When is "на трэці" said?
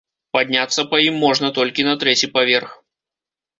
1.89-2.33